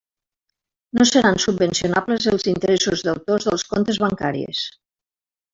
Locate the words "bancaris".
4.09-4.65